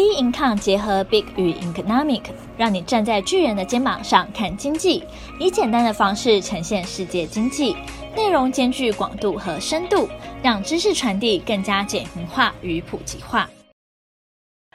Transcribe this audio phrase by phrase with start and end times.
[0.00, 2.22] B Income 结合 Big 与 Economic，
[2.56, 5.04] 让你站在巨人的肩膀上看经济，
[5.38, 7.76] 以简单的方式呈现世界经济，
[8.16, 10.08] 内容兼具广度和深度，
[10.42, 13.50] 让知识传递更加简明化与普及化。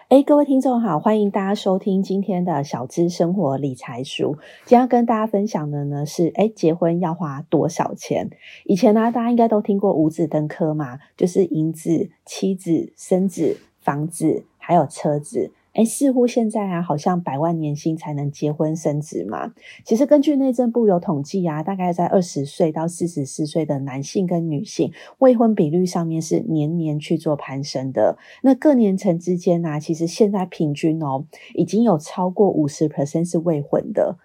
[0.09, 4.37] 哎，各位听众好，欢迎大家收听今天的小资生活理财书。
[4.63, 8.29] 今天要跟大家分享的呢是，哎，结婚要花多少钱？
[8.65, 14.45] 以前呢，大家应该都听过五子登科嘛，就是银子、妻子、生子、房子。
[14.65, 19.53] 还有车子，哎，似乎现在啊，好像百万年薪才能结婚生子嘛。
[19.83, 28.17] 其实根据内政部有统计啊，大概在二十岁到四十四岁的男性跟女性未婚比率上面是年年去做攀升的。
[28.41, 34.17] 那各年层之间呢，其实现在平均哦，已经有超过五十 percent 是未婚的。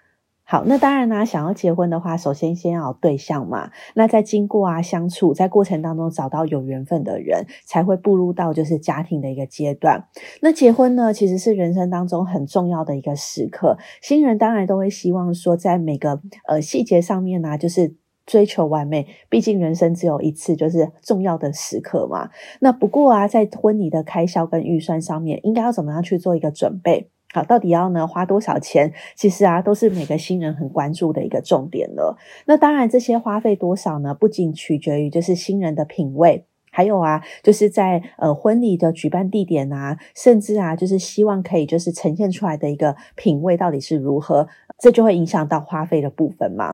[0.50, 3.70] 好，那当然呢，想要结婚的话，首先先要有对象嘛。
[3.95, 10.09] 那在经过啊相处，在过程当中找到有缘分的人，才会步入到就是家庭的一个阶段。
[10.42, 13.78] 那结婚呢，其实是人生当中很重要的一个时刻。
[14.02, 17.95] 新人当然都会希望说，在每个呃细节上面呢，就是
[18.26, 19.07] 追求完美。
[19.29, 22.29] 毕竟人生只有一次，就是重要的时刻嘛。
[22.59, 27.09] 那不过啊，在婚礼的开销跟预算上面，应该要怎么样去做一个准备？
[27.32, 28.92] 好，到底要呢花多少钱？
[29.14, 32.18] 其实啊，都是每个新人很关注的一个重点了。
[32.46, 34.12] 那当然，这些花费多少呢？
[34.12, 46.73] 不仅取决于就是新人的品味，还有啊，就是在呃婚礼的举办地点啊，甚至啊，就是希望可以就是呈现出来的一个品味到底是如何，这就会影响到花费的部分嘛。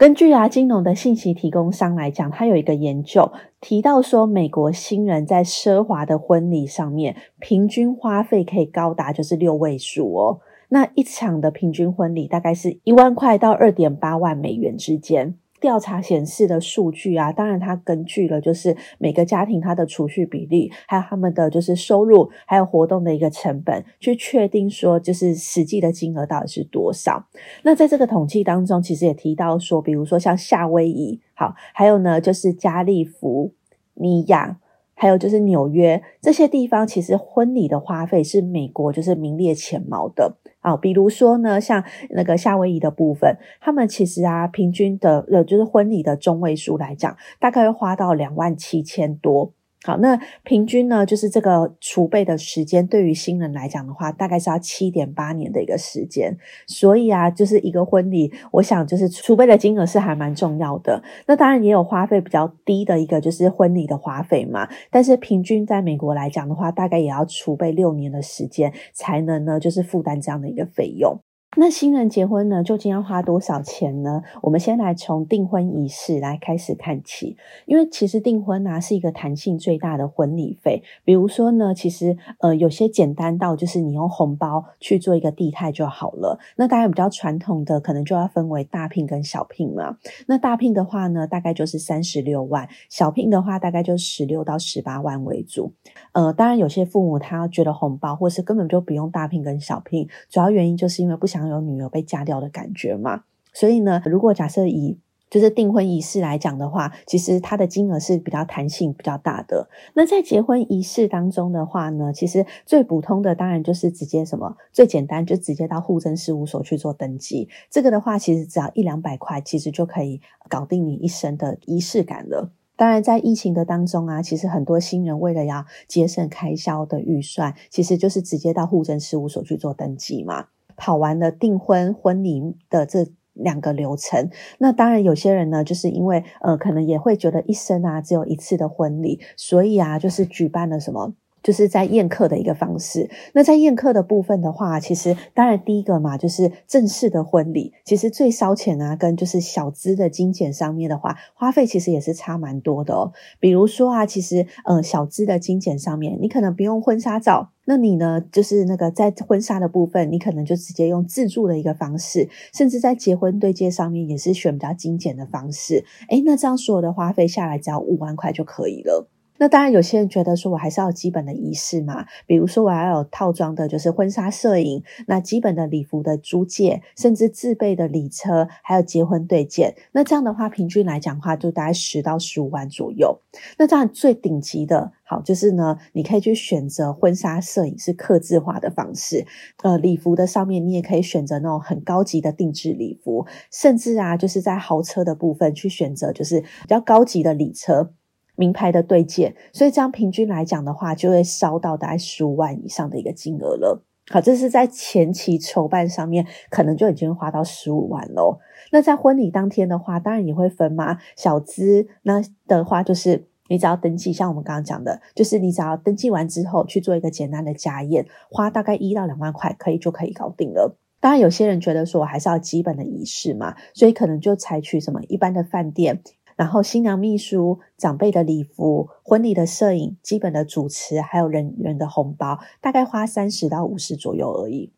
[0.00, 10.40] 根据啊金融的信息提供商来讲，他有一个研究提到说，美国新人在奢华的婚礼上面，平均花费可以高达就是六位数哦。
[10.70, 15.34] 那一场的平均婚礼大概是一万块到二点八万美元之间。
[15.60, 27.26] 调查显示的数据啊，当然它根据了就是每个家庭它的储蓄比例，还有他们的就是收入，还有活动的一个成本，去确定说就是实际的金额到底是多少。
[27.62, 33.52] 那在这个统计当中，其实也提到说，比如说像夏威夷，好，还有呢就是加利福
[33.94, 34.58] 尼亚。
[34.92, 40.76] 还有就是纽约这些地方，其实婚礼的花费是美国就是名列前茅的啊。
[40.76, 49.52] 比如说呢，像那个夏威夷的部分，他们其实啊，平均的呃，就是婚礼的中位数来讲，大概会花到两万七千多。
[49.82, 56.36] 好，那平均呢，就是这个储备的时间，对于新人来讲的话，大概是要七点八年的一个时间。
[56.66, 61.02] 所以啊，就是一个婚礼，我想就是储备的金额是还蛮重要的。
[61.26, 64.68] 那当然也有花费比较低的一个，就是婚礼的花费嘛。
[64.90, 71.18] 但是平均在美国来讲的话，大概也要储备六年的时间，才能呢，就是负担这样的一个费用。
[71.56, 74.22] 那新人结婚呢，究竟要花多少钱呢？
[74.40, 80.80] 我们先来从订婚仪式来开始看起，因为其实订婚呢、是一个弹性最大的婚礼费。
[81.04, 86.38] 比如说呢，其实呃有些简单到就是你用红包去做一个地态就好了。
[86.54, 89.96] 那当然比较传统的，可能就要分为大聘跟小聘嘛。
[90.28, 95.72] 那大聘的话呢，大概就是三十六万；小聘的话，大概就十六到十八万为主。
[96.12, 101.39] 呃，当然有些父母他觉得红包，或是根本就不用大聘跟小聘，主要原因就是因为不想。
[101.48, 103.24] 有女儿被嫁掉的感觉嘛？
[103.52, 109.68] 所以呢，如果假设以就是订婚仪式来讲的话，其实它的金额是比较弹性比较大的。
[109.94, 117.48] 那在结婚仪式当中的话呢，其实最普通的当然就是直接什么最简单，就直接到户政事务所去做登记。
[117.70, 122.50] 这个的话，其实只要一两百块，其实就可以搞定你一生的仪式感了。
[122.74, 130.46] 当然，在疫情的当中啊，其实很多新人为了要节省开销的预算，其实就是直接到户政事务所去做登记嘛。
[130.80, 141.12] 跑完了订婚婚礼的这两个流程，那当然有些人呢，就是因为呃，可能也会觉得一生啊只有一次的婚礼，所以啊，就是举办了什么。
[141.42, 143.08] 就是在宴客的一个方式。
[143.32, 153.12] 那在宴客的部分的话，其实当然第一个嘛，就是正式的婚礼，其实最烧钱啊，跟就是小资的精简上面的话，花费其实也是差蛮多的哦。
[153.38, 165.84] 比如说啊，其实呃小资的精简上面，你可能不用婚纱照，那你呢就是那个在婚纱的部分，你可能就直接用自助的一个方式，甚至在结婚对接上面也是选比较精简的方式。
[166.08, 169.06] 诶，那这样所有的花费下来只要五万块就可以了。
[169.40, 179.74] 那当然，有些人觉得说，我还是要基本的仪式嘛，比如说我要有套装的，就是婚纱摄影，那基本的礼服的租借，甚至自备的礼车，还有结婚对戒。
[179.92, 183.18] 那这样的话，平均来讲的话，就大概十到十五万左右。
[183.56, 189.26] 那这样最顶级的，好，就是呢，你可以去选择婚纱摄影是客制化的方式，
[189.62, 197.94] 呃，礼服的上面你也可以选择那种很高级的定制礼服，甚至啊，就是在豪车的部分去选择就是比较高级的礼车。
[198.40, 203.82] 名牌的对戒，所以这样平均来讲的话，就会烧到大概十五万以上的一个金额了。
[204.10, 208.38] 好，这是在前期筹办上面，可能就已经花到十五万喽。
[208.72, 210.96] 那在婚礼当天的话，当然也会分嘛。
[211.16, 220.78] 小资那的话，就是你只要登记，像我们刚刚讲的，就是你只要登记完之后去做一个简单的家宴，花大概一到两万块，可以就可以搞定了。
[220.98, 226.02] 当然，有些人觉得说我还是要基本的仪式嘛，所以可能就采取什么一般的饭店。
[226.40, 234.72] 然后新娘秘书、长辈的礼服、婚礼的摄影、基本的主持，还有人员的红包，大概花三十到五十左右而已。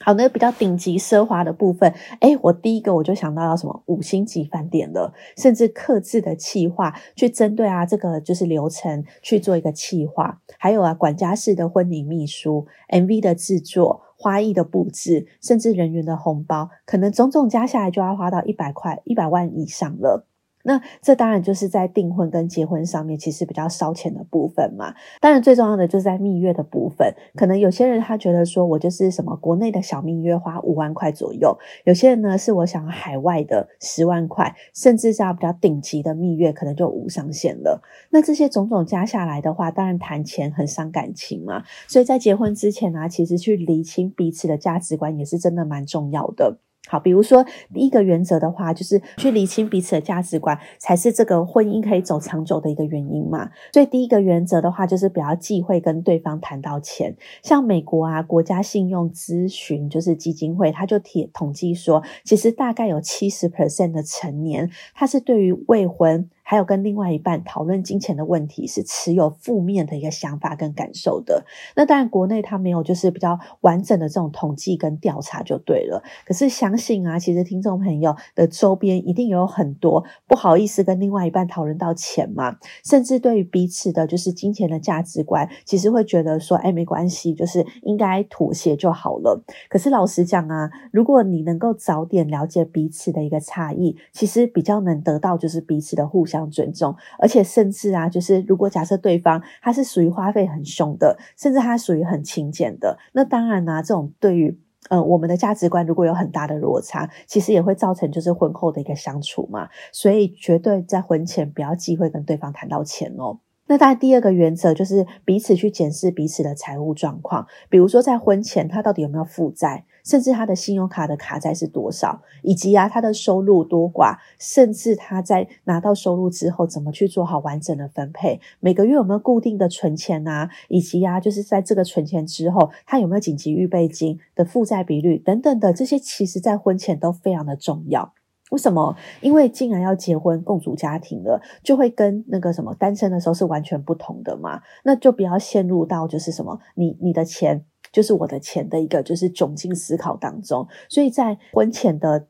[0.00, 20.26] 好，那比较顶级奢华的部分，诶，我第一个我就想到要什么五星级饭店了，甚至客制的企划，去针对啊这个就是流程去做一个企划，还有啊管家式的婚礼秘书、MV 的制作、花艺的布置，甚至人员的红包，可能种种加下来就要花到一百块、一百万以上了。
[20.62, 24.94] 那这当然就是在订婚跟结婚上面，其实比较烧钱的部分嘛。
[25.20, 37.82] 当然最重要的就是在蜜月的部分，可能有些人他觉得说我就是什么国内的小蜜月花五万块左右，有些人呢是我想要海外的十万块，甚至像比较顶级的蜜月可能就无上限了。
[38.10, 41.64] 那这些种种加下来的话，当然谈钱很伤感情嘛。
[41.88, 46.58] 所以在结婚之前呢、其实去厘清彼此的价值观也是真的蛮重要的。
[46.88, 53.50] 好，比如说第一个原则的话，就是去厘清彼此的价值观，才是这个婚姻可以走长久的一个原因嘛。
[53.72, 57.16] 所以第一个原则的话，就是不要忌讳跟对方谈到钱。
[57.42, 66.28] 像美国啊，国家信用咨询就是基金会，他就提统计说，其实大概有七十 percent 的成年，他是对于未婚。
[66.42, 71.44] 还有跟另外一半讨论金钱的问题，是持有负面的一个想法跟感受的。
[71.76, 76.02] 那当然，国内它没有就是比较完整的这种统计跟调查就对了。
[76.26, 89.42] 可是相信啊，其实听众朋友的周边一定有很多不好意思跟另外一半讨论到钱嘛，甚至对于彼此的就是金钱的价值观，其实会觉得说，哎，没关系，就是应该妥协就好了。
[89.68, 96.42] 可是老实讲啊，如果你能够早点了解彼此的一个差异，其实比较能得到就是彼此的互相。
[96.52, 104.58] 尊重，而且甚至啊，就是如果假设对方他是属于花费很凶的，甚至他属于很勤俭的，那当然呢、这种对于
[104.90, 109.68] 呃我们的价值观如果有很大的落差，其实也会造成就是婚后的一个相处嘛。
[109.92, 113.38] 所以绝对在婚前不要忌讳跟对方谈到钱哦。
[113.66, 119.84] 那当然第二个原则就是彼此去检视彼此的财务状况，比如说在婚前他到底有没有负债。
[120.04, 138.12] 甚至他的信用卡的卡债是多少，以及啊他的收入多寡，甚至他在拿到收入之后怎么去做好完整的分配，每个月有没有固定的存钱啊，以及啊就是在这个存钱之后，他有没有紧急预备金的负债比率等等的这些，其实在婚前都非常的重要。
[138.52, 138.94] 为什么？
[139.20, 147.64] 因为竟然要结婚共组家庭了，就会跟那个什么单身的时候是完全不同的嘛，那就不要陷入到就是什么你你的钱。
[147.90, 152.26] 就是我的钱的一个就是窘境思考当中，所以在婚前的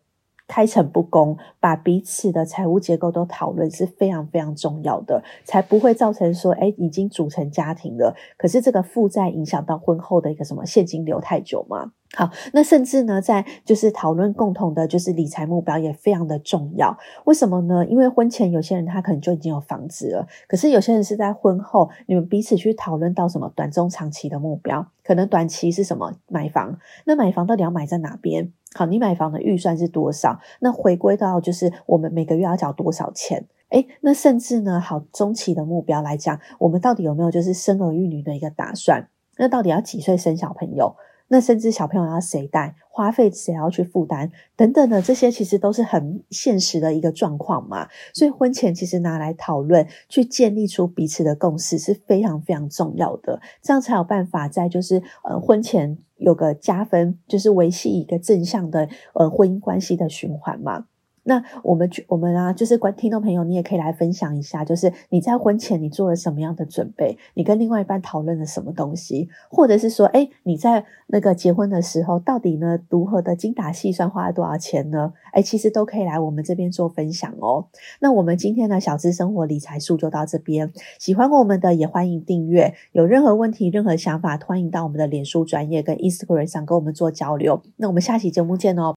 [0.46, 11.92] 开诚布公，把彼此的财务结构都讨论是非常非常重要的，才不会造成说，诶，已经组成家庭了，可是这个负债影响到婚后的一个什么现金流太久嘛。
[12.14, 16.94] 好，那甚至呢，在就是讨论共同的，就是理财目标也非常的重要。
[17.24, 17.86] 为什么呢？
[17.86, 28.52] 因为婚前有些人他可能就已经有房子了，可是有些人是在婚后，你们彼此去讨论到什么短中长期的目标，可能短期是什么买房，那买房到底要买在哪边？
[28.74, 30.38] 好，你买房的预算是多少？
[30.60, 33.46] 那回归到就是我们每个月要缴多少钱？
[33.69, 39.08] 诶，那甚至呢，好，中期的目标来讲，我们到底有没有就是生儿育女的一个打算？
[39.38, 40.94] 那到底要几岁生小朋友？
[41.29, 47.88] 那甚至小朋友要谁带，花费谁要去负担，等等的这些，其实都是很现实的一个状况嘛。
[48.12, 60.86] 所以婚前其实拿来讨论，去建立出彼此的共识是非常非常重要的，这样才有办法在就是呃婚前有个加分，就是维系一个正向的呃婚姻关系的循环嘛。
[61.24, 67.17] 那我们我们啊，就是观听众朋友，你也可以来分享一下，就是你在婚前你做了什么样的准备？
[67.34, 69.29] 你跟另外一半讨论了什么东西？
[69.48, 75.12] 或者是说，诶，你在那个结婚的时候，到底呢如何的精打细算，花了多少钱呢？
[75.32, 77.67] 诶，其实都可以来我们这边做分享哦。
[78.00, 82.74] 那我们今天的小资生活理财术就到这边，喜欢我们的也欢迎订阅。
[82.91, 87.62] 有任何问题、任何想法，欢迎到我们的脸书专业跟 Instagram 上跟我们做交流。
[87.76, 88.91] 那我们下期节目见哦。